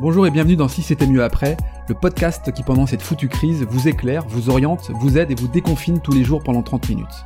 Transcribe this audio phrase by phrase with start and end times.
[0.00, 1.56] Bonjour et bienvenue dans Si c'était mieux après,
[1.88, 5.48] le podcast qui pendant cette foutue crise vous éclaire, vous oriente, vous aide et vous
[5.48, 7.24] déconfine tous les jours pendant 30 minutes.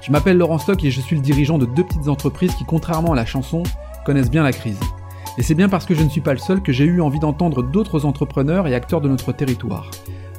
[0.00, 3.14] Je m'appelle Laurent Stock et je suis le dirigeant de deux petites entreprises qui, contrairement
[3.14, 3.64] à la chanson,
[4.06, 4.78] connaissent bien la crise.
[5.38, 7.18] Et c'est bien parce que je ne suis pas le seul que j'ai eu envie
[7.18, 9.90] d'entendre d'autres entrepreneurs et acteurs de notre territoire.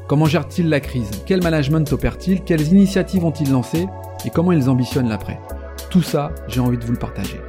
[0.07, 1.11] Comment gèrent-ils la crise?
[1.25, 3.87] Quel management opèrent-ils Quelles initiatives ont-ils lancées?
[4.23, 5.41] Et comment ils ambitionnent l'après?
[5.89, 7.41] Tout ça, j'ai envie de vous le partager.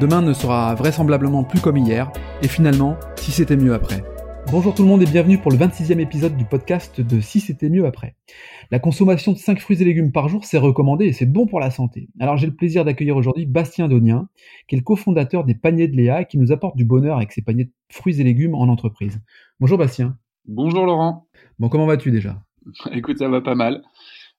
[0.00, 2.10] Demain ne sera vraisemblablement plus comme hier,
[2.44, 4.04] et finalement, si c'était mieux après.
[4.52, 7.70] Bonjour tout le monde et bienvenue pour le 26e épisode du podcast de Si c'était
[7.70, 8.16] mieux après.
[8.70, 11.58] La consommation de 5 fruits et légumes par jour, c'est recommandé et c'est bon pour
[11.58, 12.10] la santé.
[12.20, 14.28] Alors j'ai le plaisir d'accueillir aujourd'hui Bastien Donien,
[14.68, 17.32] qui est le cofondateur des paniers de Léa et qui nous apporte du bonheur avec
[17.32, 19.22] ses paniers de fruits et légumes en entreprise.
[19.58, 20.18] Bonjour Bastien.
[20.46, 21.26] Bonjour Laurent.
[21.58, 22.42] Bon, comment vas-tu déjà?
[22.92, 23.82] Écoute, ça va pas mal.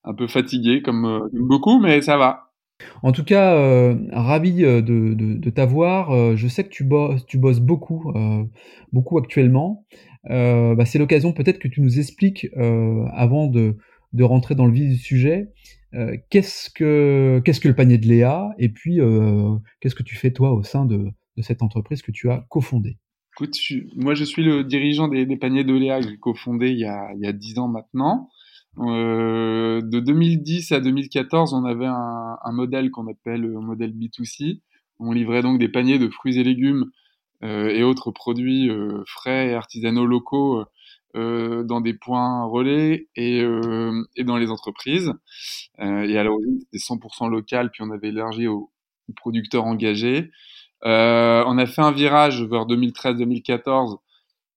[0.04, 2.52] Un peu fatigué comme, euh, beaucoup, mais ça va.
[3.04, 6.36] En tout cas, euh, ravi euh, de, t'avoir.
[6.36, 8.12] je sais que tu bosses, beaucoup,
[8.92, 9.86] beaucoup actuellement.
[10.28, 12.48] Bah, c'est l'occasion peut-être que tu nous expliques,
[13.14, 13.78] avant de,
[14.20, 15.52] rentrer dans le vif du sujet,
[16.30, 19.00] qu'est-ce que le panier de Léa et puis
[19.80, 21.12] qu'est-ce que tu fais toi au sein de,
[21.42, 22.98] cette entreprise que tu as cofondée?
[23.38, 23.58] Écoute,
[23.98, 27.12] moi je suis le dirigeant des, paniers de Léa que j'ai cofondé il y a,
[27.16, 28.30] il y a 10 ans maintenant.
[28.80, 34.60] Euh, de 2010 à 2014, on avait un, un modèle qu'on appelle le modèle B2C.
[35.00, 36.92] On livrait donc des paniers de fruits et légumes
[37.44, 40.66] euh, et autres produits euh, frais et artisanaux locaux
[41.16, 45.14] euh, dans des points relais et, euh, et dans les entreprises.
[45.80, 48.72] Euh, et à l'origine, c'était 100% local, puis on avait élargi aux,
[49.16, 50.32] producteurs engagés.
[50.84, 53.98] Euh, on a fait un virage vers 2013-2014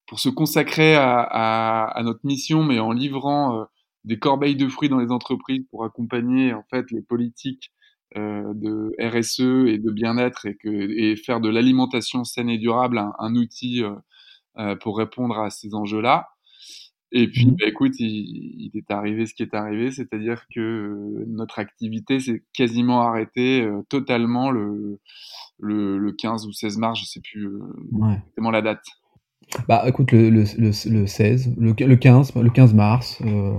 [0.06, 3.64] pour se consacrer à, notre mission, mais en livrant euh,
[4.04, 7.72] des corbeilles de fruits dans les entreprises pour accompagner en fait les politiques
[8.16, 13.34] euh, de RSE et de bien-être et, et faire de l'alimentation saine et durable un,
[13.34, 13.82] outil
[14.80, 16.28] pour répondre à ces enjeux-là.
[17.12, 17.56] Et puis, mmh.
[17.60, 23.02] bah, écoute, il, est arrivé ce qui est arrivé, c'est-à-dire que notre activité s'est quasiment
[23.02, 24.98] arrêtée totalement le,
[25.58, 27.60] le, 15 ou 16 mars, je sais plus euh,
[28.10, 28.84] exactement la date.
[29.66, 33.54] Bah écoute, le, le, le, 16, le, 15, le 15 mars, euh,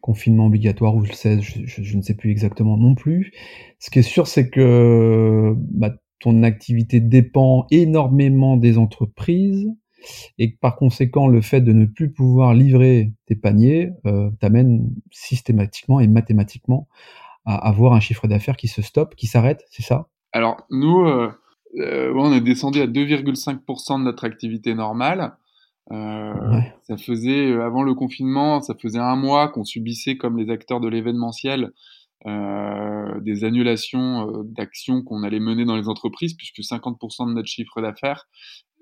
[0.00, 3.32] confinement obligatoire, ou le 16, je, ne sais plus exactement non plus.
[3.78, 9.68] Ce qui est sûr, c'est que bah, ton activité dépend énormément des entreprises,
[10.38, 14.90] et que par conséquent, le fait de ne plus pouvoir livrer tes paniers euh, t'amène
[15.10, 16.88] systématiquement et mathématiquement
[17.46, 20.08] à avoir un chiffre d'affaires qui se stoppe, qui s'arrête, c'est ça?
[20.32, 21.30] Alors nous, euh,
[21.78, 25.36] euh, on est descendu à 2,5% de notre activité normale.
[25.92, 30.50] Euh, Ça faisait, euh, avant le confinement, ça faisait un mois qu'on subissait, comme les
[30.50, 31.72] acteurs de l'événementiel,
[32.26, 37.48] euh, des annulations euh, d'actions qu'on allait mener dans les entreprises, puisque 50% de notre
[37.48, 38.28] chiffre d'affaires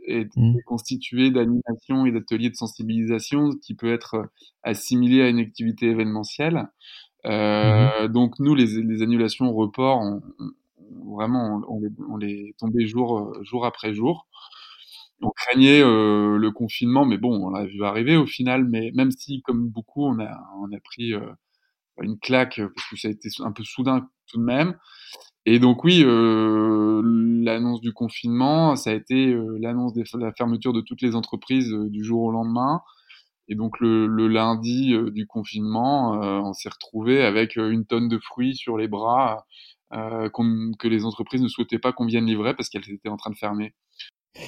[0.06, 0.58] est mmh.
[0.66, 4.30] constitué d'animations et d'ateliers de sensibilisation qui peut être
[4.62, 6.68] assimilé à une activité événementielle.
[7.24, 8.12] Euh, mmh.
[8.12, 10.22] Donc nous, les, les annulations, reports, on,
[11.16, 11.80] vraiment, on,
[12.10, 14.26] on les tombait jour, euh, jour après jour.
[15.22, 18.64] On craignait euh, le confinement, mais bon, on l'a vu arriver au final.
[18.64, 21.20] Mais même si, comme beaucoup, on a, on a pris euh,
[22.02, 24.76] une claque parce que ça a été un peu soudain tout de même.
[25.46, 31.02] Et donc oui, l'annonce du confinement, ça a été l'annonce de la fermeture de toutes
[31.02, 32.80] les entreprises du jour au lendemain.
[33.48, 38.56] Et donc le, le lundi du confinement, on s'est retrouvé avec une tonne de fruits
[38.56, 39.44] sur les bras
[39.92, 43.30] euh, que les entreprises ne souhaitaient pas qu'on vienne livrer parce qu'elles étaient en train
[43.30, 43.74] de fermer.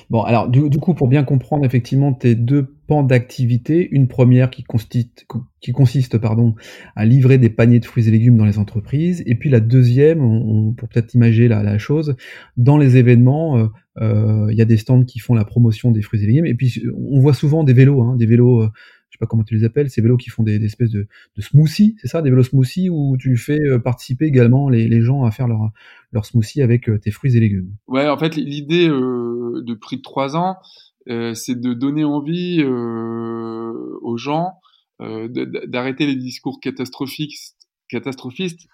[0.08, 4.62] Bon, alors du, coup, pour bien comprendre effectivement tes deux pans d'activité, une première qui
[4.62, 5.26] consiste,
[5.60, 6.54] qui consiste pardon,
[6.96, 10.74] à livrer des paniers de fruits et légumes dans les entreprises, et puis la deuxième,
[10.76, 12.16] pour peut-être imager la, chose,
[12.56, 13.66] dans les événements, euh,
[14.00, 16.54] euh, il y a des stands qui font la promotion des fruits et légumes, et
[16.54, 18.66] puis on voit souvent des vélos, hein, des vélos
[19.14, 21.06] je sais pas comment tu les appelles, ces vélos qui font des, espèces de,
[21.38, 25.30] smoothies, c'est ça, des vélos smoothies où tu fais euh, participer également les, gens à
[25.30, 27.76] faire leur, smoothie avec euh, tes fruits et légumes.
[27.86, 30.56] Ouais, en fait, l'idée euh, de prix de 3 ans,
[31.06, 34.54] c'est de donner envie aux gens
[34.98, 37.56] d'arrêter les discours catastrophistes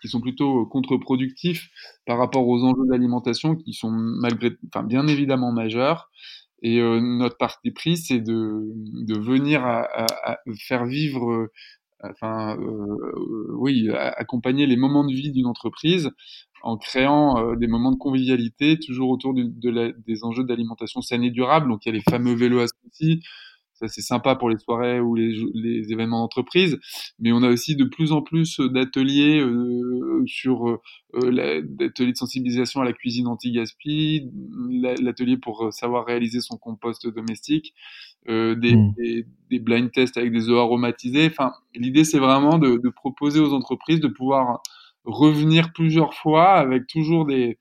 [0.00, 1.68] qui sont plutôt contre-productifs
[2.06, 3.92] par rapport aux enjeux de l'alimentation qui sont
[4.86, 6.08] bien évidemment majeurs
[6.62, 9.62] et euh, notre parti pris, c'est de, venir
[10.58, 11.52] faire vivre, euh,
[12.02, 16.10] enfin, euh, oui, accompagner les moments de vie d'une entreprise
[16.62, 21.68] en créant des moments de convivialité toujours autour des enjeux d'alimentation saine et durable.
[21.68, 22.66] Donc il y a les fameux vélos à
[23.80, 26.78] ça c'est sympa pour les soirées ou les, les événements d'entreprise,
[27.18, 30.68] mais on a aussi de plus en plus d'ateliers euh, sur
[31.14, 34.28] euh, d'ateliers de sensibilisation à la cuisine anti-gaspi,
[35.00, 37.74] l'atelier pour savoir réaliser son compost domestique,
[38.28, 38.94] euh, des, mmh.
[38.98, 41.26] des, des, blind tests avec des eaux aromatisées.
[41.26, 44.62] Enfin, l'idée c'est vraiment de, de, proposer aux entreprises de pouvoir
[45.04, 47.58] revenir plusieurs fois avec toujours des,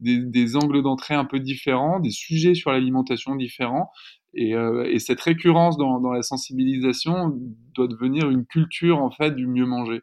[0.00, 3.90] des, des angles d'entrée un peu différents, des sujets sur l'alimentation différents.
[4.34, 7.38] Et, euh, et, cette récurrence dans, dans, la sensibilisation
[7.74, 10.00] doit devenir une culture en fait du mieux manger.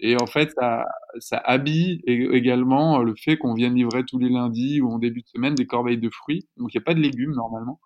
[0.00, 0.84] Et en fait, ça,
[1.18, 5.28] ça habille également le fait qu'on vienne livrer tous les lundis ou en début de
[5.28, 6.46] semaine des corbeilles de fruits.
[6.56, 7.80] Donc il n'y a pas de légumes normalement,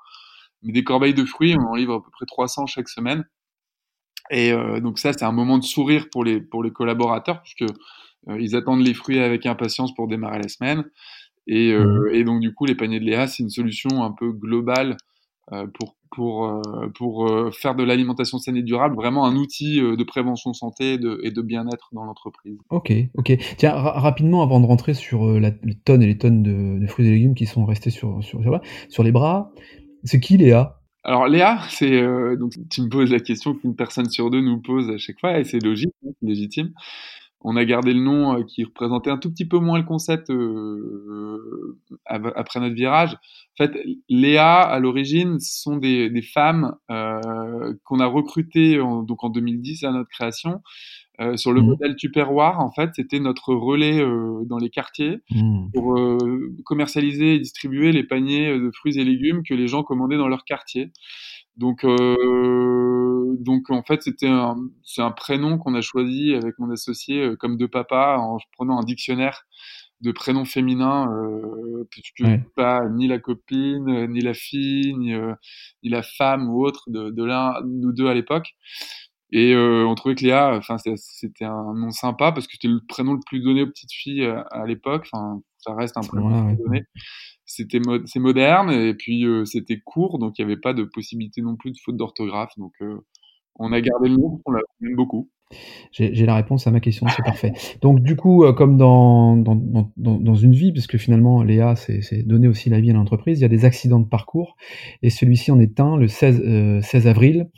[0.63, 3.25] mais des corbeilles de fruits, on en livre à peu près 300 chaque semaine.
[4.31, 7.71] Et euh, donc ça, c'est un moment de sourire pour les pour les collaborateurs puisque
[8.29, 10.85] euh, ils attendent les fruits avec impatience pour démarrer la semaine.
[11.47, 12.15] Et, euh, mmh.
[12.15, 14.97] et donc, du coup, les paniers de Léa, c'est une solution un peu globale euh,
[15.75, 16.63] pour, pour,
[16.95, 21.21] pour faire de l'alimentation saine et durable, vraiment un outil de prévention santé et de,
[21.23, 22.59] et de bien-être dans l'entreprise.
[22.71, 23.37] Ok, ok.
[23.57, 27.07] Tiens, rapidement, avant de rentrer sur la, les tonnes et les tonnes de, de, fruits
[27.07, 29.53] et légumes qui sont restés sur, sur, sur, sur les bras,
[30.05, 30.81] c'est qui Léa?
[31.05, 32.03] Alors Léa, c'est
[32.37, 35.39] donc tu me poses la question qu'une personne sur deux nous pose à chaque fois
[35.39, 36.73] et c'est logique, hein, légitime
[37.41, 40.31] on a gardé le nom euh, qui représentait un tout petit peu moins le concept
[40.31, 43.15] euh, après notre virage.
[43.59, 49.25] En fait, Léa, à l'origine, sont des, des femmes euh, qu'on a recrutées en, donc
[49.25, 50.61] en 2010 à notre création.
[51.21, 51.67] Euh, sur le mmh.
[51.67, 55.71] modèle Tupperware, en fait, c'était notre relais euh, dans les quartiers mmh.
[55.75, 60.17] pour euh, commercialiser et distribuer les paniers de fruits et légumes que les gens commandaient
[60.17, 60.93] dans leur quartier.
[61.59, 66.71] Donc, euh, donc en fait, c'était un, c'est un prénom qu'on a choisi avec mon
[66.71, 69.43] associé euh, comme de papa en prenant un dictionnaire
[70.01, 72.23] de prénoms féminins, euh, puisque
[72.55, 75.35] pas ni la copine, ni la fille, ni, euh,
[75.83, 78.55] ni la femme ou autre de, de l'un, nous deux à l'époque.
[79.31, 82.81] Et euh, on trouvait que Léa, enfin, c'était un nom sympa parce que c'était le
[82.89, 85.07] prénom le plus donné aux petites filles à, à l'époque.
[85.13, 86.85] Enfin, ça reste un prénom donné
[87.49, 91.41] c'était c'est moderne et puis euh, c'était court, donc il n'y avait pas de possibilité
[91.41, 92.53] non plus de faute d'orthographe.
[92.59, 92.99] Donc euh,
[93.57, 95.31] on a gardé le nom, on l'aime beaucoup.
[95.93, 97.53] J'ai la réponse à ma question, c'est parfait.
[97.81, 102.23] Donc du coup, euh, comme dans, dans, dans, dans, une vie, puisque finalement Léa, c'est
[102.23, 104.57] donner aussi la vie à l'entreprise, il y a des accidents de parcours,
[105.03, 107.49] et celui-ci en est un, le 16, 16 avril,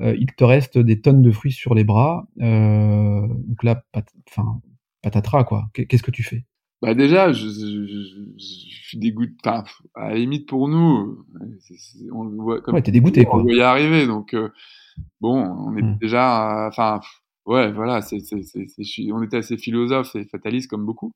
[0.00, 3.82] il te reste des tonnes de fruits sur les bras, donc là,
[4.28, 4.60] enfin,
[5.02, 6.44] patatras quoi, qu'est-ce que tu fais?
[6.82, 7.84] Bah déjà, je, je,
[8.38, 9.34] je, suis dégoûté.
[9.44, 9.64] Enfin,
[9.94, 11.26] à la limite pour nous,
[12.12, 13.40] on le voit comme ouais, t'es dégoûté quoi.
[13.40, 14.48] On va y arriver, donc euh,
[15.20, 15.98] bon, on est mmh.
[16.00, 16.68] déjà.
[16.68, 17.00] Enfin,
[17.46, 21.12] ouais, voilà, c'est, c'est, c'est, on était assez philosophe et fataliste comme beaucoup,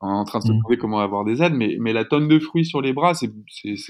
[0.00, 0.56] en train de se mmh.
[0.56, 3.30] demander comment avoir des aides, mais, mais la tonne de fruits sur les bras, c'est,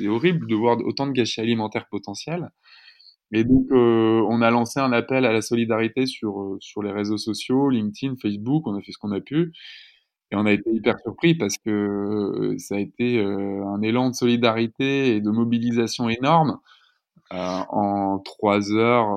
[0.09, 2.51] horrible de voir autant de gâchis alimentaires potentiels.
[3.33, 6.93] Et donc, euh, on a lancé un appel à la solidarité sur, euh, sur les
[6.93, 9.53] réseaux sociaux, LinkedIn, Facebook, on a fait ce qu'on a pu.
[10.31, 14.15] Et on a été hyper surpris parce que euh, ça a été un élan de
[14.15, 16.59] solidarité et de mobilisation énorme.
[17.33, 19.09] Euh, en trois heures,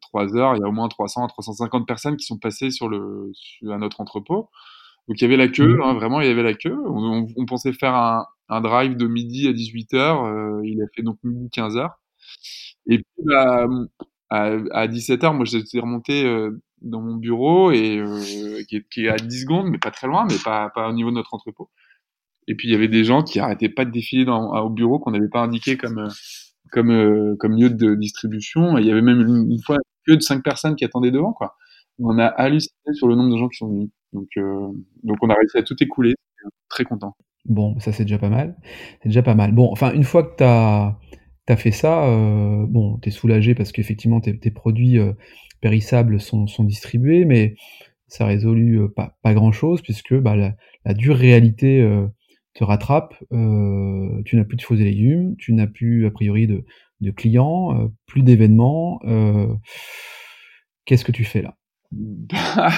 [0.00, 2.88] trois heures, il y a au moins 300 à 350 personnes qui sont passées sur
[2.88, 4.48] le, sur, à notre entrepôt.
[5.08, 5.82] Donc il y avait la queue, mmh.
[5.82, 6.78] hein, vraiment il y avait la queue.
[6.86, 11.18] On, on, pensait faire un, un, drive de midi à 18h, il a fait donc
[11.24, 11.90] midi 15h.
[12.86, 13.66] Et puis bah,
[14.28, 16.24] à, à 17h, moi j'étais remonté
[16.82, 20.06] dans mon bureau et euh, qui, est, qui, est, à 10 secondes, mais pas très
[20.06, 21.70] loin, mais pas, pas au niveau de notre entrepôt.
[22.46, 24.98] Et puis il y avait des gens qui arrêtaient pas de défiler dans, au bureau
[24.98, 26.08] qu'on n'avait pas indiqué comme euh,
[26.70, 28.78] comme euh, comme lieu de distribution.
[28.78, 31.56] Et il y avait même une, fois que de cinq personnes qui attendaient devant quoi.
[31.98, 33.90] On a halluciné sur le nombre de gens qui sont venus.
[34.12, 34.68] Donc euh,
[35.02, 36.14] donc on a réussi à tout écouler.
[36.68, 37.14] Très content.
[37.44, 38.56] Bon, ça c'est déjà pas mal.
[39.02, 39.52] C'est déjà pas mal.
[39.52, 44.20] Bon, enfin une fois que tu as fait ça, euh, bon, t'es soulagé parce qu'effectivement
[44.20, 44.98] tes, produits
[45.60, 47.56] périssables sont, sont distribués, mais
[48.06, 51.82] ça résolue pas, pas grand-chose puisque bah, la, dure réalité
[52.54, 53.14] te rattrape.
[53.32, 56.64] Euh, tu n'as plus de faux et légumes, tu n'as plus a priori de,
[57.00, 59.00] de clients, euh, plus d'événements.
[59.04, 59.46] Euh,
[60.84, 61.56] qu'est-ce que tu fais là?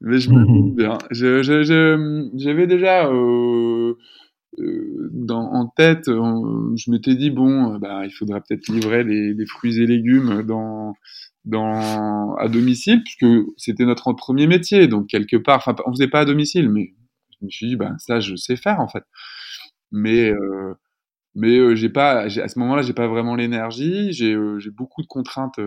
[0.00, 0.98] Mais je me bien.
[1.10, 3.10] J'avais déjà
[4.56, 9.80] dans, en tête, je m'étais dit bon, bah, il faudra peut-être livrer des, des, fruits
[9.80, 10.94] et légumes dans
[11.44, 14.88] dans, à domicile, puisque c'était notre premier métier.
[14.88, 16.94] Donc, quelque part, enfin, on faisait pas à domicile, mais
[17.44, 19.04] je me suis dit, ben, ça, je sais faire, en fait.
[19.92, 20.74] Mais, euh,
[21.34, 24.12] mais euh, j'ai pas, à ce moment-là, j'ai pas vraiment l'énergie.
[24.12, 25.58] J'ai euh, beaucoup de contraintes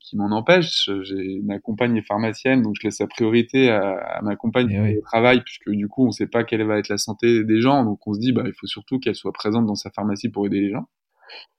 [0.00, 0.90] qui m'en empêchent.
[1.02, 4.80] J'ai ma compagne est pharmacienne, donc je laisse la priorité à, à ma compagne eh
[4.80, 5.00] oui.
[5.02, 7.84] travail, puisque du coup, on sait pas quelle va être la santé des gens.
[7.84, 10.46] Donc, on se dit, bah, il faut surtout qu'elle soit présente dans sa pharmacie pour
[10.46, 10.88] aider les gens.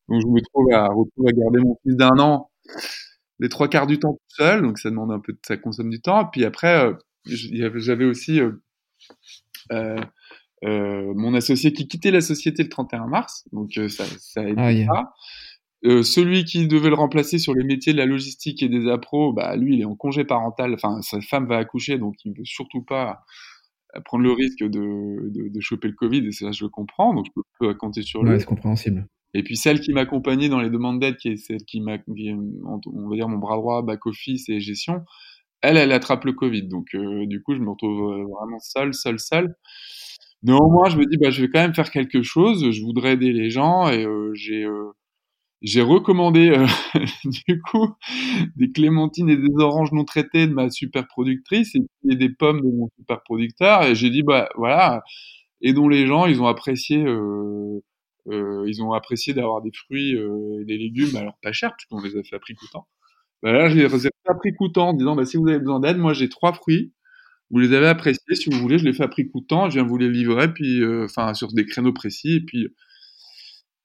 [0.10, 2.50] Donc je me trouve à, retrouver à garder mon fils d'un an
[3.40, 6.02] les trois quarts du temps tout seul, donc ça demande un peu, ça consomme du
[6.02, 6.26] temps.
[6.26, 6.92] Puis après,
[7.26, 8.62] j'avais aussi euh,
[10.62, 14.56] mon associé qui quittait la société le 31 mars, donc euh, ça, ça aide
[14.88, 15.14] pas.
[15.86, 19.32] Euh, celui qui devait le remplacer sur les métiers de la logistique et des appros,
[19.32, 22.44] bah lui il est en congé parental, enfin sa femme va accoucher donc il veut
[22.44, 23.22] surtout pas
[24.04, 27.28] prendre le risque de, de, de choper le Covid et ça je le comprends donc
[27.28, 28.32] je peux, compter sur lui.
[28.32, 29.08] Ouais, c'est compréhensible.
[29.34, 33.10] Et puis celle qui m'accompagnait dans les demandes d'aide, qui est celle qui m'a, on
[33.10, 35.06] va dire mon bras droit, back office et gestion,
[35.62, 36.64] elle, elle attrape le Covid.
[36.64, 39.56] Donc, euh, du coup, je me retrouve euh, vraiment seul, seul, seul.
[40.44, 42.72] Néanmoins, je me dis, bah, je vais quand même faire quelque chose.
[42.72, 44.66] Je voudrais aider les gens et euh, j'ai
[45.62, 46.56] j'ai recommandé
[47.26, 47.94] du coup
[48.56, 52.68] des clémentines et des oranges non traitées de ma super productrice et, des pommes de
[52.72, 53.84] mon super producteur.
[53.84, 55.04] Et j'ai dit, bah voilà,
[55.62, 56.28] aidons les gens.
[56.28, 57.04] Ils ont apprécié.
[58.28, 62.24] ils ont apprécié d'avoir des fruits et des légumes, alors pas cher, puisqu'on les a
[62.24, 62.88] fait à prix coûtant.
[63.42, 65.60] Bah là, je les ai fait à prix coûtant en disant bah, si vous avez
[65.60, 66.94] besoin d'aide, moi j'ai trois fruits.
[67.52, 69.84] Vous les avez appréciés, si vous voulez, je les fais à prix coûtant, je viens
[69.84, 72.68] vous les livrer, puis euh, enfin sur des créneaux précis, et puis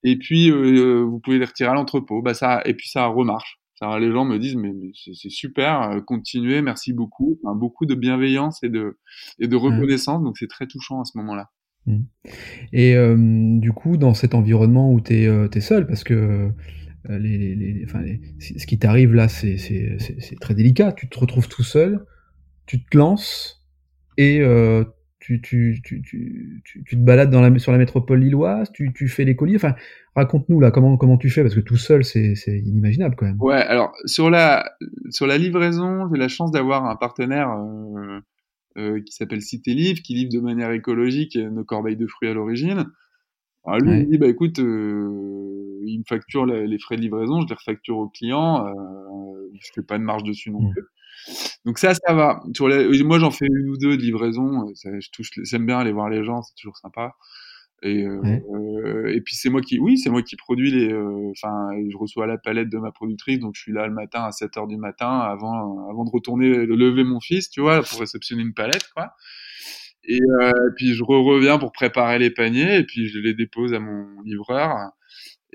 [0.03, 2.21] et puis euh, vous pouvez les retirer à l'entrepôt.
[2.21, 3.59] Bah ça et puis ça remarche.
[3.77, 7.95] Ça, les gens me disent mais, c'est super, euh, continuez, merci beaucoup, enfin, beaucoup de
[7.95, 8.99] bienveillance et de
[9.39, 9.61] et de mmh.
[9.61, 11.51] reconnaissance, donc c'est très touchant à ce moment-là.
[11.87, 12.03] Mmh.
[12.73, 12.97] Et
[13.59, 16.51] du coup, dans cet environnement où tu es, es, seul, parce que
[17.11, 17.87] euh, les,
[18.41, 19.57] ce qui t'arrive là, c'est
[20.41, 20.93] très délicat.
[20.93, 22.05] Tu te retrouves tout seul,
[22.67, 23.65] tu te lances
[24.17, 24.85] et euh,
[25.19, 29.59] tu, tu, te balades sur la métropole lilloise, tu, fais les colis.
[30.15, 31.43] Raconte-nous là comment tu fais?
[31.43, 33.41] Parce que tout seul, c'est inimaginable quand même.
[33.41, 34.77] Ouais, alors sur la
[35.39, 37.51] livraison, j'ai la chance d'avoir un partenaire.
[38.77, 42.35] Euh, qui s'appelle Cité Livre, qui livre de manière écologique nos corbeilles de fruits à
[42.35, 42.87] l'origine.
[43.67, 47.41] Alors lui, il me dit, bah écoute, euh, il me facture les frais de livraison,
[47.43, 50.83] je les refacture au client, euh, je fais pas de marge dessus non plus.
[51.65, 52.41] Donc ça, ça va.
[52.55, 52.69] Sur
[53.05, 54.73] moi, j'en fais une ou deux de livraison.
[54.75, 57.15] Ça, je touche, j'aime bien aller voir les gens, c'est toujours sympa.
[57.83, 60.93] Et, euh, et puis c'est moi qui, oui, c'est moi qui produis les.
[60.93, 64.25] Euh, enfin, je reçois la palette de ma productrice, donc je suis là le matin
[64.25, 68.01] à 7 heures du matin avant, avant de retourner lever mon fils, tu vois, pour
[68.01, 69.13] réceptionner une palette, quoi.
[70.07, 73.81] Et euh, puis je reviens pour préparer les paniers et puis je les dépose à
[73.81, 74.93] mon livreur.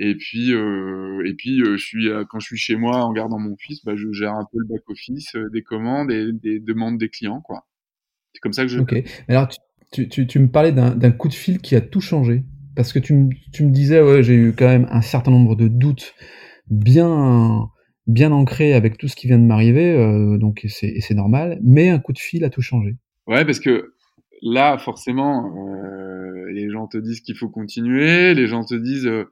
[0.02, 3.12] Et puis euh, et puis euh, je suis euh, quand je suis chez moi en
[3.12, 6.32] gardant mon fils, bah, je gère un peu le back office, euh, des commandes et
[6.32, 7.68] des demandes des clients quoi.
[8.34, 8.80] C'est comme ça que je.
[8.80, 8.96] Ok.
[9.28, 9.50] Alors
[9.92, 12.44] tu, tu, tu me parlais d'un coup de fil qui a tout changé
[12.76, 15.56] parce que tu me tu me disais ouais j'ai eu quand même un certain nombre
[15.56, 16.14] de doutes
[16.70, 17.68] bien
[18.08, 22.00] bien ancrés avec tout ce qui vient de m'arriver donc c'est c'est normal mais un
[22.00, 22.96] coup de fil a tout changé.
[23.28, 23.96] Ouais parce que
[24.42, 29.26] là, forcément, euh, les gens te disent qu'il faut continuer, les gens te disent, euh,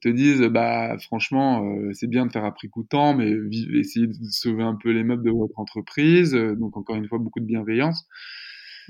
[0.00, 3.32] te disent, bah franchement, euh, c'est bien de faire à prix coûtant, mais
[3.74, 6.32] essayez de sauver un peu les meubles de votre entreprise.
[6.32, 8.06] donc encore une fois, beaucoup de bienveillance.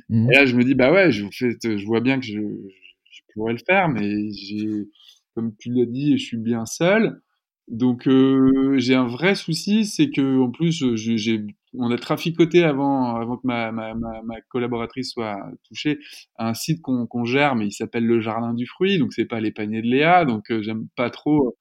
[0.09, 0.31] Mmh.
[0.31, 3.53] Et là, je me dis, bah ouais, je, je vois bien que je, je pourrais
[3.53, 4.89] le faire, mais j'ai,
[5.35, 7.21] comme tu l'as dit, je suis bien seul.
[7.69, 11.41] Donc euh, j'ai un vrai souci, c'est que en plus j'ai
[11.79, 15.99] on a traficoté avant avant que ma, ma, ma, ma collaboratrice soit touchée
[16.39, 19.51] un site qu'on gère, mais il s'appelle le Jardin du Fruit, donc c'est pas les
[19.51, 21.57] paniers de Léa, donc euh, j'aime pas trop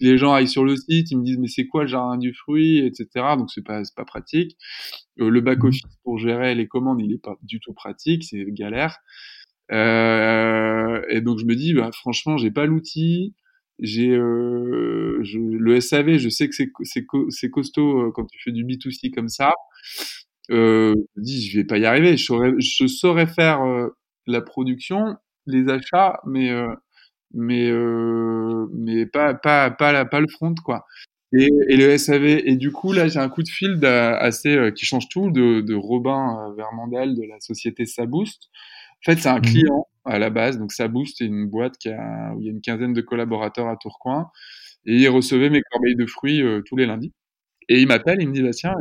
[0.00, 2.18] que les gens aillent sur le site, ils me disent mais c'est quoi le Jardin
[2.18, 3.06] du Fruit, etc.
[3.36, 4.56] Donc c'est pas pas pratique.
[5.20, 5.66] Euh, le back mmh.
[5.66, 8.98] office pour gérer les commandes, il est pas du tout pratique, c'est galère.
[9.72, 13.34] Euh, et donc je me dis bah franchement j'ai pas l'outil
[13.80, 16.54] j'ai euh, le SAV, je sais que
[17.30, 19.52] c'est costaud euh, quand tu fais du B2C comme ça.
[20.50, 22.16] Euh, je dis, je vais pas y arriver.
[22.16, 23.60] Je saurais, faire
[24.26, 26.50] la production, les achats, mais
[27.32, 27.70] mais
[28.72, 30.84] mais pas pas pas la, pas le front quoi.
[31.32, 32.24] Et, et, le SAV.
[32.24, 35.74] Et du coup, là, j'ai un coup de fil assez qui change tout de, de
[35.74, 38.50] Robin Vermandel de la société Saboost.
[39.06, 40.58] En fait, c'est un mmh client à la base.
[40.58, 43.00] Donc ça booste, c'est une boîte qui a, où il y a une quinzaine de
[43.00, 44.30] collaborateurs à Tourcoing.
[44.86, 47.12] Et il recevait mes corbeilles de fruits euh, tous les lundis.
[47.68, 48.74] Et il m'appelle, il me dit, bah tiens,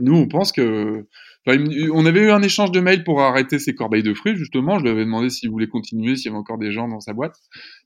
[0.00, 1.06] nous on pense que...
[1.44, 1.58] Enfin,
[1.92, 4.78] on avait eu un échange de mails pour arrêter ces corbeilles de fruits, justement.
[4.78, 7.14] Je lui avais demandé s'il voulait continuer, s'il y avait encore des gens dans sa
[7.14, 7.34] boîte.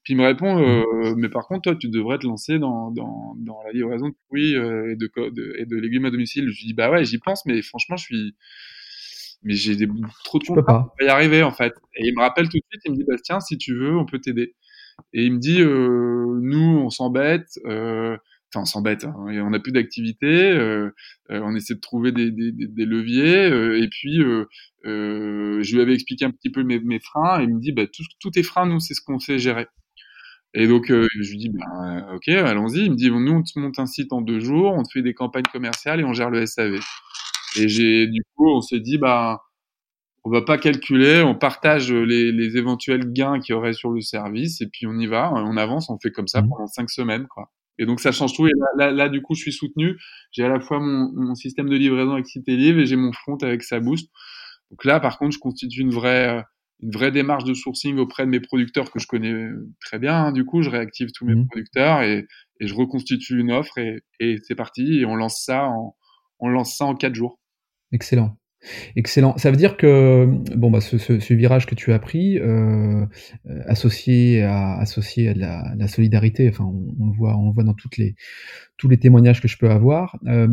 [0.03, 3.35] Puis il me répond, euh, mais par contre, toi, tu devrais te lancer dans, dans,
[3.39, 6.45] dans la livraison de fruits euh, et, de, de, et de légumes à domicile.
[6.51, 8.37] Je lui dis, bah ouais, j'y pense, mais franchement, je suis
[9.43, 9.89] mais j'ai des,
[10.25, 11.75] trop de contrats pour y arriver en fait.
[11.97, 14.07] Et il me rappelle tout de suite, il me dit Bastien, si tu veux, on
[14.07, 14.55] peut t'aider.
[15.13, 18.17] Et il me dit, euh, nous, on s'embête, euh,
[18.53, 20.91] enfin on s'embête, hein, on n'a plus d'activité, euh,
[21.31, 24.23] euh, on essaie de trouver des, des, des leviers, et puis
[24.85, 27.85] je lui avais expliqué un petit peu mes, mes freins, et il me dit, bah,
[28.21, 29.67] tous tes freins, nous, c'est ce qu'on sait gérer.
[30.55, 32.85] Et donc, je lui dis, ben, ok, allons-y.
[32.87, 35.03] Il me dit, nous, on te monte un site en deux jours, on te fait
[35.03, 36.81] des campagnes commerciales et on gère le SAV.
[37.59, 39.41] Et j'ai, du coup, on s'est dit, bah,
[40.25, 44.01] on va pas calculer, on partage les, les éventuels gains qu'il y aurait sur le
[44.01, 46.49] service et puis on y va, on avance, on fait comme ça mmh.
[46.49, 47.53] pendant cinq semaines, quoi.
[47.79, 48.47] Et donc ça change tout.
[48.47, 49.97] Et là, là, du coup, je suis soutenu.
[50.33, 53.37] J'ai à la fois mon, mon, système de livraison avec Live et j'ai mon front
[53.43, 54.11] avec sa boost.
[54.71, 56.43] Donc là, par contre, je constitue une vraie,
[56.81, 59.49] une vraie démarche de sourcing auprès de mes producteurs que je connais
[59.81, 60.15] très bien.
[60.15, 60.33] Hein.
[60.33, 61.49] Du coup, je réactive tous mes mmh.
[61.49, 62.27] producteurs et,
[62.61, 65.01] et, je reconstitue une offre et, et c'est parti.
[65.01, 65.95] Et on lance ça en,
[66.41, 67.39] on lance ça en quatre jours.
[67.93, 68.37] Excellent.
[68.97, 69.37] Excellent.
[69.39, 70.27] Ça veut dire que
[70.57, 73.07] bon bah ce, ce, virage que tu as pris, euh,
[73.67, 77.97] associé à associé à de la, solidarité, enfin on, le voit, on voit dans toutes
[77.97, 78.17] les
[78.77, 80.49] tous les témoignages que je peux avoir, euh,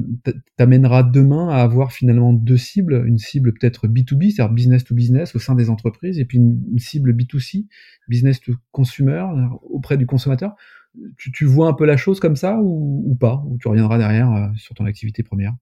[0.58, 5.36] t'amènera demain à avoir finalement deux cibles, une cible peut-être B2B, c'est-à-dire business to business
[5.36, 7.68] au sein des entreprises, et puis une, cible B2C,
[8.08, 9.26] business to consumer,
[9.64, 10.56] auprès du consommateur.
[11.18, 13.44] Tu, vois un peu la chose comme ça ou, ou pas?
[13.48, 15.54] Ou tu reviendras derrière euh, sur ton activité première?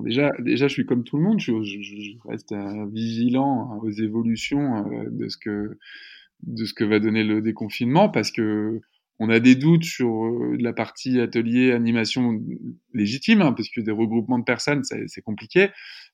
[0.00, 2.52] Déjà, déjà, je suis comme tout le monde, je, je, reste
[2.92, 5.78] vigilant aux évolutions euh, de ce que
[6.42, 8.80] de ce que va donner le déconfinement, parce que
[9.20, 12.42] on a des doutes sur euh, la partie atelier animation
[12.92, 15.68] légitime, hein, parce que des regroupements de personnes, c'est compliqué.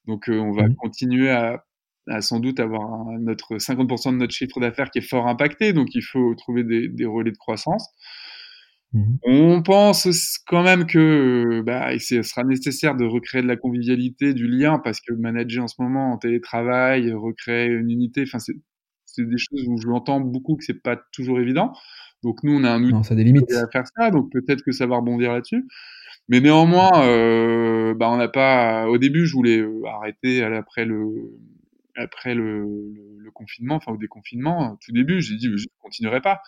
[0.07, 0.75] Donc, euh, on va mmh.
[0.75, 1.65] continuer à,
[2.09, 5.73] à, sans doute avoir notre 50% de notre chiffre d'affaires qui est fort impacté.
[5.73, 7.89] Donc, il faut trouver des, des relais de croissance.
[8.93, 14.35] Mmh On pense quand même que bah, ce sera nécessaire de recréer de la convivialité,
[14.35, 18.55] du lien, parce que manager en ce moment en télétravail, recréer une unité, enfin c'est
[19.19, 21.73] des choses où je l'entends beaucoup que c'est pas toujours évident.
[22.23, 24.97] Donc nous on a un outil ça à faire ça, donc peut-être que ça va
[24.97, 25.67] rebondir là-dessus.
[26.29, 28.89] Mais néanmoins, euh, bah on n'a pas.
[28.89, 31.39] Au début, je voulais euh, arrêter après le
[31.97, 34.79] après le, le, confinement, enfin au déconfinement.
[34.85, 36.41] Tout début, j'ai dit je continuerai pas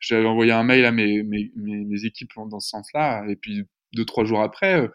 [0.00, 3.24] j'avais envoyé un mail à mes, mes, mes, équipes dans ce sens-là.
[3.28, 3.64] Et puis,
[3.94, 4.88] deux, trois jours après, euh,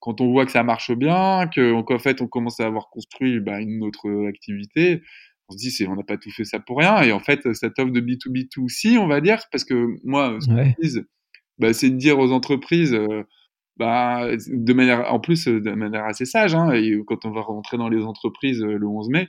[0.00, 3.60] quand on voit que ça marche bien, qu'en fait, on commence à avoir construit bah,
[3.60, 5.02] une autre activité,
[5.48, 7.02] on se dit, c'est, on n'a pas tout fait ça pour rien.
[7.02, 11.06] Et en fait, cette offre de B2B2C, on va dire, parce que moi, ce que
[11.58, 13.24] bah, c'est de dire aux entreprises, euh,
[13.76, 17.76] bah, de manière, en plus, de manière assez sage, hein, et quand on va rentrer
[17.76, 19.28] dans les entreprises euh, le 11 mai,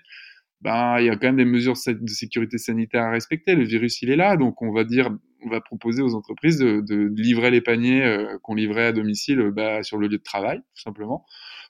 [0.62, 3.56] ben, il y a quand même des mesures de sécurité sanitaire à respecter.
[3.56, 5.10] Le virus, il est là, donc on va dire,
[5.44, 9.40] on va proposer aux entreprises de, de livrer les paniers euh, qu'on livrait à domicile
[9.40, 11.26] euh, bah, sur le lieu de travail, tout simplement,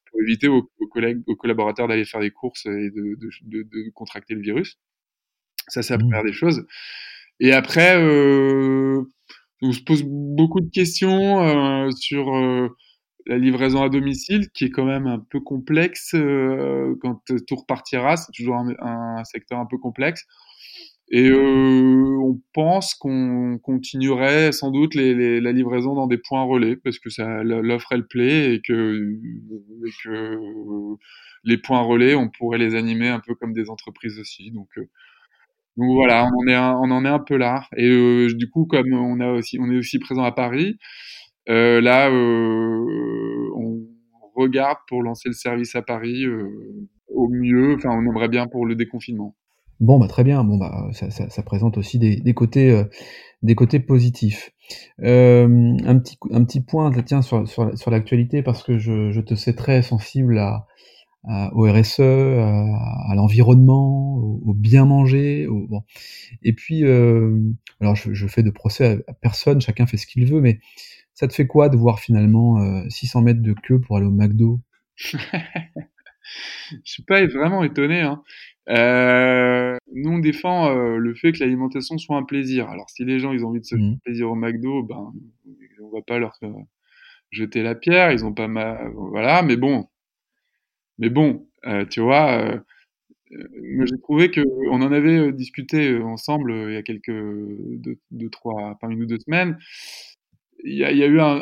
[0.09, 4.33] pour éviter aux, collègues, aux collaborateurs d'aller faire des courses et de, de, de contracter
[4.33, 4.77] le virus.
[5.67, 6.01] Ça, c'est la mmh.
[6.01, 6.65] première des choses.
[7.39, 9.01] Et après, euh,
[9.61, 12.69] on se pose beaucoup de questions euh, sur euh,
[13.25, 18.17] la livraison à domicile, qui est quand même un peu complexe quand tout repartira.
[18.17, 20.25] C'est toujours un, secteur un peu complexe.
[21.09, 26.99] Et euh, on pense qu'on continuerait sans doute la livraison dans des points relais parce
[26.99, 29.17] que ça l'offre elle plaît et que,
[30.03, 30.37] que
[31.43, 34.51] les points relais on pourrait les animer un peu comme des entreprises aussi.
[34.51, 34.87] Donc, euh,
[35.75, 37.67] voilà, on en est un, peu là.
[37.75, 40.77] Et euh, du coup, comme on on est aussi présent à Paris,
[41.49, 43.79] euh, là, euh, on
[44.35, 46.47] regarde pour lancer le service à Paris euh,
[47.07, 47.75] au mieux.
[47.75, 49.35] Enfin, on aimerait bien pour le déconfinement.
[49.81, 50.43] Bon, bah très bien.
[50.43, 52.85] Bon, bah ça, présente aussi des, côtés, euh,
[53.41, 54.51] des côtés positifs.
[54.99, 59.81] Un petit, un petit point, tiens, sur, sur, l'actualité, parce que je, te sais très
[59.81, 60.67] sensible à,
[61.53, 65.47] au RSE, à, l'environnement, au, bien manger.
[66.43, 70.41] Et puis, alors je, je, fais de procès à, personne, chacun fait ce qu'il veut,
[70.41, 70.59] mais
[71.13, 72.57] ça te fait quoi de voir finalement
[72.89, 74.59] 600 euh, mètres de queue pour aller au McDo?
[76.71, 78.01] Je suis pas vraiment étonné.
[78.01, 78.23] Hein.
[78.69, 82.69] Euh, nous, on défend euh, le fait que l'alimentation soit un plaisir.
[82.69, 83.99] Alors, si les gens ils ont envie de se faire mmh.
[84.03, 85.11] plaisir au McDo, ben,
[85.81, 86.37] on va pas leur
[87.31, 88.11] jeter la pierre.
[88.11, 89.41] Ils ont pas mal, voilà.
[89.43, 89.87] Mais bon,
[90.97, 91.47] mais bon,
[91.89, 92.61] tu vois,
[93.29, 98.77] j'ai trouvé que on en avait discuté ensemble il y a quelques deux, deux trois,
[98.79, 99.57] pas une ou deux semaines
[100.63, 101.41] il y, a, y a eu un,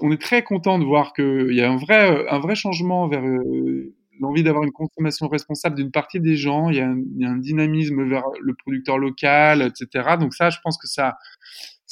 [0.00, 3.24] on est très content de voir qu'il y a un vrai, un vrai changement vers
[3.24, 6.70] euh, l'envie d'avoir une consommation responsable d'une partie des gens.
[6.70, 10.16] Il y, a un, il y, a un, dynamisme vers le producteur local, etc.
[10.18, 11.16] Donc ça, je pense que ça,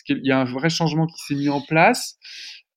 [0.09, 2.19] il y a un vrai changement qui s'est mis en place.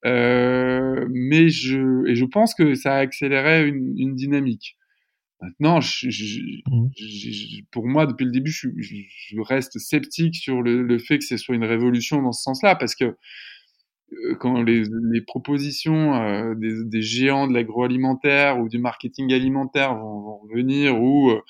[0.06, 4.78] Euh, mais je, et je pense que ça a accéléré une, une dynamique.
[5.42, 6.90] Maintenant, je, mmh.
[6.98, 11.38] je, pour moi, depuis le début, je, reste sceptique sur le, le, fait que ce
[11.38, 13.16] soit une révolution dans ce sens-là, parce que
[14.39, 20.21] quand les, les propositions euh, des, des, géants de l'agroalimentaire ou du marketing alimentaire vont,
[20.21, 21.41] vont revenir ou, euh,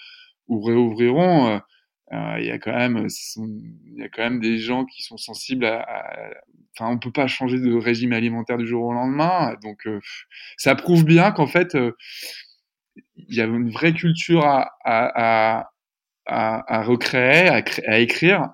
[0.47, 1.59] ou réouvriront,
[2.11, 5.65] il y a quand même, il y a quand même des gens qui sont sensibles
[5.65, 5.85] à,
[6.75, 9.55] enfin, on peut pas changer de régime alimentaire du jour au lendemain.
[9.63, 9.87] Donc,
[10.57, 11.77] ça prouve bien qu'en fait,
[13.15, 15.71] il y a une vraie culture à, à,
[16.25, 18.49] à, à recréer, à, à, écrire.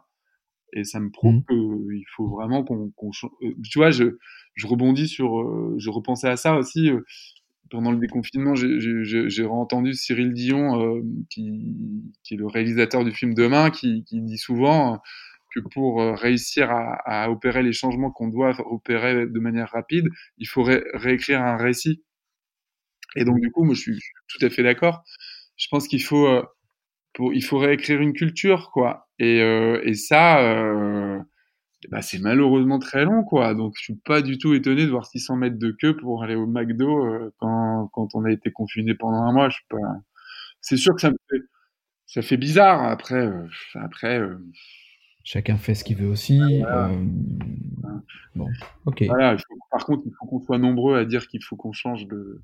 [0.74, 1.44] Et ça me prouve mmh.
[1.50, 4.18] qu'il faut vraiment qu'on, qu'on, tu vois, je,
[4.56, 6.92] je rebondis sur, je repensais à ça aussi
[7.70, 11.76] pendant le déconfinement, j'ai entendu Cyril Dion, euh, qui,
[12.24, 15.02] qui, est le réalisateur du film Demain, qui, qui dit souvent
[15.54, 20.08] que pour euh, réussir à, à opérer les changements qu'on doit opérer de manière rapide,
[20.38, 22.04] il faut réécrire un récit.
[23.16, 25.04] Et donc du coup, moi, je suis, tout à fait d'accord.
[25.56, 26.44] Je pense qu'il faut, euh,
[27.14, 29.07] pour, il faut réécrire une culture, quoi.
[29.20, 31.24] Et, et ça
[31.90, 33.54] bah, c'est malheureusement très long, quoi.
[33.54, 36.36] Donc, je suis pas du tout étonné de voir 600 mètres de queue pour aller
[36.36, 39.50] au McDo euh, quand, quand on a été confiné pendant un mois.
[39.50, 39.78] Je suis pas.
[40.60, 41.42] C'est sûr que ça me fait,
[42.08, 42.84] ça fait bizarre.
[42.84, 44.20] Après, euh, après.
[44.20, 44.38] Euh,
[45.24, 46.42] Chacun fait ce qu'il veut aussi.
[48.36, 48.48] Bon,
[48.86, 49.04] ok.
[49.08, 49.36] Voilà,
[49.72, 52.42] par contre, il faut qu'on soit nombreux à dire qu'il faut qu'on change de.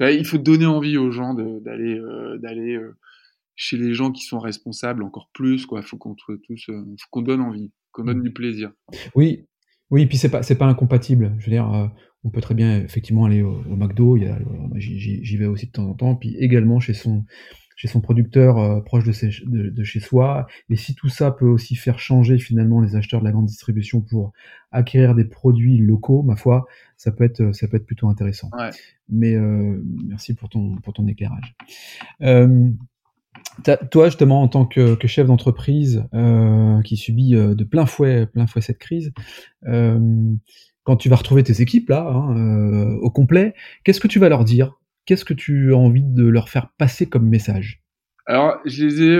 [0.00, 1.98] il faut donner envie aux gens d'aller,
[2.38, 2.78] d'aller
[3.56, 5.66] chez les gens qui sont responsables encore plus.
[5.66, 8.72] Quoi, faut qu'on tous, faut qu'on donne envie qu'on donne du plaisir.
[9.14, 9.46] Oui,
[9.90, 11.34] oui, et puis c'est pas c'est pas incompatible.
[11.38, 11.86] Je veux dire, euh,
[12.24, 14.16] on peut très bien effectivement aller au, McDo.
[14.16, 14.36] Il
[14.76, 17.24] j'y vais aussi de temps en temps, puis également chez son
[17.78, 20.46] chez son producteur euh, proche de, de, chez soi.
[20.70, 24.00] Et si tout ça peut aussi faire changer finalement les acheteurs de la grande distribution
[24.00, 24.32] pour
[24.72, 26.64] acquérir des produits locaux, ma foi,
[26.96, 28.50] ça peut être ça peut être plutôt intéressant.
[29.10, 31.54] Mais euh, merci pour ton pour ton éclairage.
[33.90, 38.28] Toi, justement, en tant que, chef d'entreprise euh, qui subit euh, de plein fouet,
[38.60, 39.12] cette crise,
[39.66, 39.98] euh,
[40.84, 44.44] quand tu vas retrouver tes équipes là, hein, au complet, qu'est-ce que tu vas leur
[44.44, 44.74] dire?
[45.04, 47.82] Qu'est-ce que tu as envie de leur faire passer comme message?
[48.26, 49.16] Alors, je les ai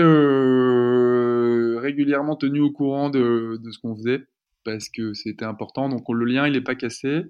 [1.79, 4.23] régulièrement tenus au courant de, ce qu'on faisait
[4.63, 5.89] parce que c'était important.
[5.89, 7.23] Donc, le lien, il n'est pas cassé.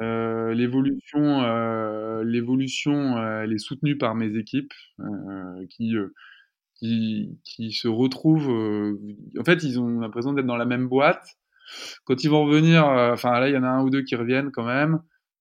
[0.00, 1.42] L'évolution,
[2.22, 4.72] l'évolution, elle est soutenue par mes équipes
[5.70, 5.94] qui
[6.78, 8.50] qui, qui se retrouvent.
[8.50, 8.98] Euh,
[9.38, 11.36] en fait, ils ont l'impression d'être dans la même boîte.
[12.04, 14.14] Quand ils vont revenir, euh, enfin là, il y en a un ou deux qui
[14.14, 15.00] reviennent quand même.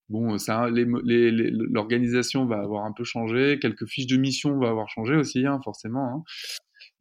[0.09, 5.15] Bon, ça, l'organisation va avoir un peu changé, quelques fiches de mission vont avoir changé
[5.15, 6.17] aussi, hein, forcément.
[6.17, 6.23] Hein.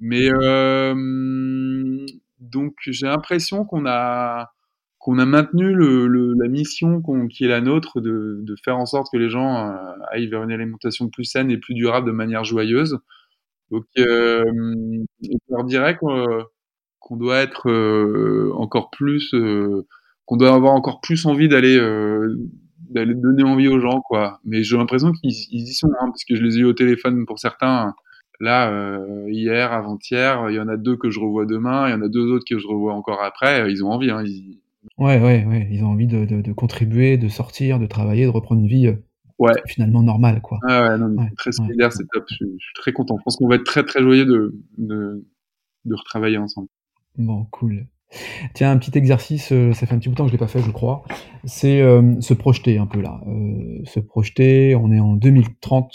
[0.00, 0.94] Mais euh,
[2.40, 4.52] donc j'ai l'impression qu'on a
[5.04, 8.86] qu'on a maintenu le, le, la mission qui est la nôtre de, de, faire en
[8.86, 9.76] sorte que les gens euh,
[10.10, 12.98] aillent vers une alimentation plus saine et plus durable de manière joyeuse.
[13.70, 14.42] Donc, euh,
[15.20, 19.86] je leur dirais qu'on doit être euh, encore plus, euh,
[20.24, 21.78] qu'on doit avoir encore plus envie d'aller
[22.88, 24.40] d'aller donner envie aux gens, quoi.
[24.44, 27.26] Mais j'ai l'impression qu'ils y sont, hein, parce que je les ai eu au téléphone
[27.26, 27.94] pour certains.
[28.40, 32.02] Là, hier, avant-hier, il y en a deux que je revois demain, il y en
[32.02, 33.70] a deux autres que je revois encore après.
[33.70, 34.10] Ils ont envie.
[34.10, 34.24] Hein.
[34.98, 35.68] Ouais, ouais, ouais.
[35.70, 38.94] Ils ont envie de, de, de, contribuer, de sortir, de travailler, de reprendre une vie
[39.38, 39.52] ouais.
[39.66, 40.58] finalement normal quoi.
[40.66, 42.24] Ah ouais, non, très solidaire, c'est top.
[42.30, 43.16] Je, suis très content.
[43.18, 45.24] Je pense qu'on va être très très joyeux de, de,
[45.84, 46.68] de retravailler ensemble.
[47.16, 47.86] Bon, cool.
[48.54, 50.38] Tiens, un petit exercice, euh, ça fait un petit bout de temps que je l'ai
[50.38, 51.02] pas fait, je crois.
[51.44, 53.20] C'est euh, se projeter un peu là.
[53.26, 55.92] Euh, se projeter, on est en 2030,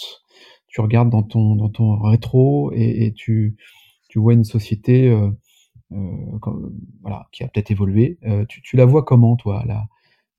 [0.67, 3.55] tu regardes dans ton, dans ton rétro et, et tu,
[4.09, 5.29] tu vois une société euh,
[6.41, 6.71] comme,
[7.01, 8.17] voilà, qui a peut-être évolué.
[8.47, 9.87] Tu, tu, la vois comment, toi, la,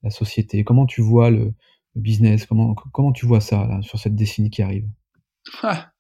[0.02, 0.64] la société?
[0.64, 1.54] Comment tu vois le,
[1.94, 2.46] business?
[2.46, 4.86] Comment, comment tu vois ça là, sur cette décennie qui arrive?
[5.62, 5.90] Ah,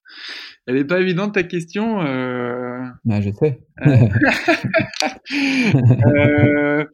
[0.66, 2.00] Elle n'est pas évidente ta question.
[2.02, 2.84] Euh...
[3.04, 3.60] Bah, je sais.
[6.06, 6.84] euh,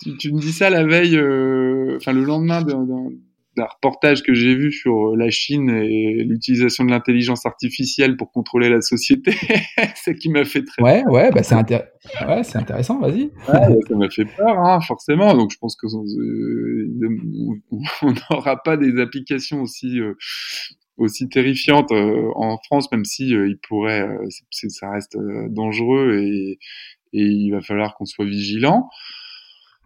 [0.00, 3.10] tu, tu, me dis ça la veille, euh, enfin le lendemain d'un
[3.56, 8.68] d'un reportage que j'ai vu sur la Chine et l'utilisation de l'intelligence artificielle pour contrôler
[8.68, 9.32] la société,
[9.96, 11.12] c'est qui m'a fait très ouais, peur.
[11.12, 13.24] Ouais, bah c'est ouais, c'est intéressant, vas-y.
[13.48, 15.34] Ouais, ça m'a fait peur, hein, forcément.
[15.34, 17.10] Donc je pense que euh,
[18.02, 20.14] on n'aura pas des applications aussi euh,
[20.96, 24.06] aussi terrifiantes euh, en France, même si il pourrait,
[24.50, 25.16] ça reste
[25.48, 26.58] dangereux et,
[27.12, 28.88] et il va falloir qu'on soit vigilant.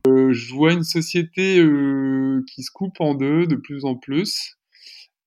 [0.06, 4.58] Euh, je vois une société euh, qui se coupe en deux de plus en plus,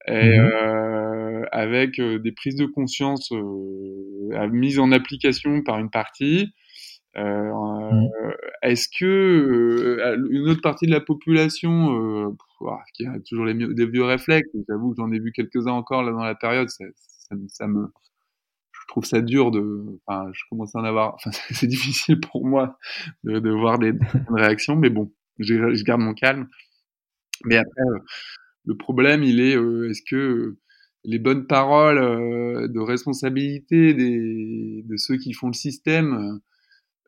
[0.08, 3.32] et, mmh euh, avec des prises de conscience
[4.52, 6.48] mises en application par une partie.
[7.16, 8.08] Mmh.
[8.62, 9.98] Est-ce que
[10.30, 12.36] une autre partie de la population,
[12.94, 16.12] qui a toujours les, des vieux réflexes, j'avoue que j'en ai vu quelques-uns encore là
[16.12, 17.88] dans la période, ça, ça, ça me
[18.88, 22.46] je trouve ça dur de, enfin, je commence à en avoir, enfin, c'est difficile pour
[22.46, 22.78] moi
[23.24, 26.48] de, de voir des, des, réactions, mais bon, je, je, garde mon calme.
[27.46, 28.00] Mais après, euh,
[28.66, 30.58] le problème, il est, euh, est-ce que,
[31.04, 36.42] les bonnes paroles de responsabilité des, de ceux qui font le système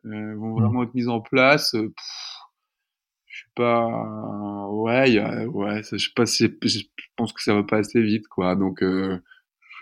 [0.04, 0.62] vont mmh.
[0.62, 1.74] vraiment être mises en place.
[1.74, 3.86] je suis pas,
[4.70, 6.82] ouais, ouais, je sais pas, je
[7.16, 8.56] pense que ça va pas assez vite, quoi.
[8.56, 8.82] Donc,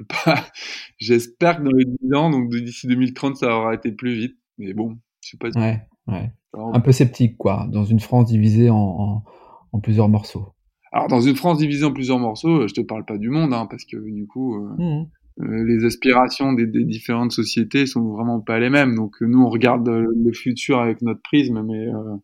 [0.04, 0.46] pas,
[0.98, 4.37] j'espère que dans les 10 ans, donc d'ici 2030, ça aura été plus vite.
[4.58, 5.48] Mais bon, je sais pas.
[5.58, 6.30] Ouais, ouais.
[6.54, 9.24] Un peu sceptique, quoi, dans une France divisée en,
[9.72, 10.54] en, plusieurs morceaux.
[10.92, 13.66] Alors, dans une France divisée en plusieurs morceaux, je te parle pas du monde, hein,
[13.70, 15.06] parce que du coup, euh, mmh.
[15.42, 18.94] euh, les aspirations des, des, différentes sociétés sont vraiment pas les mêmes.
[18.94, 22.16] Donc, nous, on regarde le futur avec notre prisme, mais euh,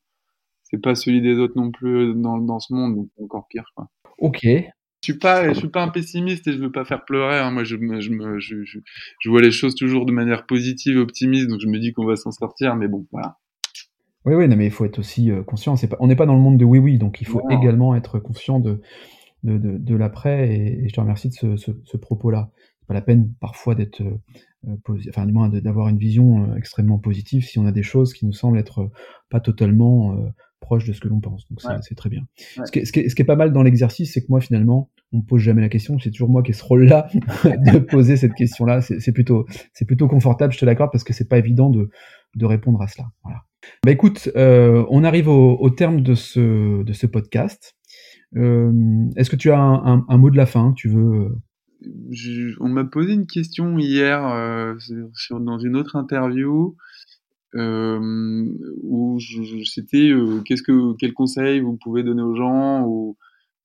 [0.64, 3.88] c'est pas celui des autres non plus dans, dans ce monde, donc encore pire, quoi.
[4.18, 4.46] Ok,
[5.04, 7.38] je suis pas, je suis pas un pessimiste et je veux pas faire pleurer.
[7.38, 7.50] Hein.
[7.50, 11.48] Moi, je, je, me, je, je, vois les choses toujours de manière positive, optimiste.
[11.48, 12.74] Donc, je me dis qu'on va s'en sortir.
[12.74, 13.36] Mais bon, voilà.
[14.24, 15.76] Oui, oui, non, mais il faut être aussi euh, conscient.
[15.76, 16.96] C'est pas, on n'est pas dans le monde de oui, oui.
[16.96, 18.80] Donc, il faut également être conscient de,
[19.42, 20.48] de, de, de l'après.
[20.54, 22.50] Et, je te remercie de ce, ce, ce propos-là.
[22.80, 24.18] C'est pas la peine parfois d'être, euh,
[24.68, 28.14] euh enfin, du moins d'avoir une vision euh, extrêmement positive si on a des choses
[28.14, 28.90] qui nous semblent être
[29.28, 30.16] pas totalement
[30.64, 31.46] proche de ce que l'on pense.
[31.48, 32.26] Donc c'est très bien.
[32.36, 34.28] Ce, qui est, ce, qui est, ce, qui est, pas mal dans l'exercice, c'est que
[34.30, 35.98] moi finalement, on pose jamais la question.
[35.98, 37.08] C'est toujours moi qui ai ce rôle-là
[37.44, 38.80] de poser cette question-là.
[38.80, 41.88] C'est plutôt, c'est plutôt confortable, je te l'accorde, parce que c'est pas évident de,
[42.34, 43.06] de répondre à cela.
[43.22, 43.42] Voilà.
[43.84, 47.76] Bah écoute, euh, on arrive au, au, terme de ce, de ce podcast.
[48.36, 48.72] Euh,
[49.16, 51.30] Est-ce que tu as un, un, un, mot de la fin Tu veux
[52.10, 54.74] je, On m'a posé une question hier euh,
[55.14, 56.76] sur, dans une autre interview
[57.54, 58.44] euh,
[58.82, 59.18] où
[59.64, 63.16] c'était euh, qu'est-ce que quel conseil vous pouvez donner aux gens ou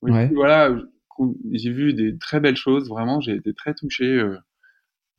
[0.01, 0.71] voilà
[1.51, 4.38] j'ai vu des très belles choses vraiment j'ai été très touché euh,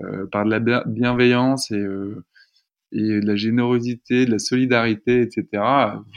[0.03, 2.25] euh par de la bienveillance et euh,
[2.93, 5.63] et de la générosité de la solidarité etc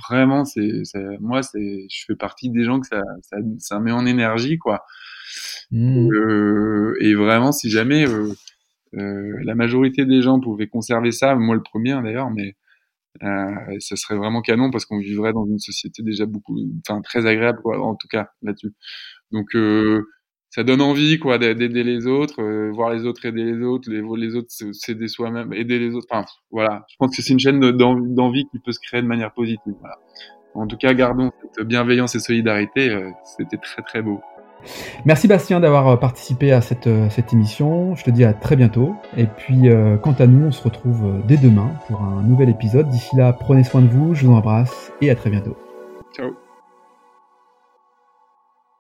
[0.10, 0.82] vraiment c'est
[1.20, 4.84] moi c'est je fais partie des gens que ça ça, ça met en énergie quoi
[5.72, 6.10] mmh.
[7.00, 8.08] et vraiment si jamais
[8.96, 12.56] euh, la majorité des gens pouvaient conserver ça, moi le premier hein, d'ailleurs, mais
[13.22, 17.26] euh, ça serait vraiment canon parce qu'on vivrait dans une société déjà beaucoup, enfin très
[17.26, 18.74] agréable quoi, en tout cas là-dessus.
[19.32, 20.08] Donc euh,
[20.50, 24.02] ça donne envie quoi d'aider les autres, euh, voir les autres aider les autres, les,
[24.18, 26.08] les autres s'aider soi-même, aider les autres.
[26.10, 29.34] Enfin voilà, je pense que c'est une chaîne d'envie qui peut se créer de manière
[29.34, 29.74] positive.
[29.80, 29.98] Voilà.
[30.56, 32.90] En tout cas, gardons cette bienveillance et solidarité.
[32.90, 34.22] Euh, c'était très très beau.
[35.06, 37.96] Merci Bastien d'avoir euh, participé à cette, euh, cette, émission.
[37.96, 38.96] Je te dis à très bientôt.
[39.18, 42.88] Et puis, euh, quant à nous, on se retrouve dès demain pour un nouvel épisode.
[42.90, 45.56] D'ici là, prenez soin de vous, je vous embrasse et à très bientôt.
[46.16, 46.43] Ciao.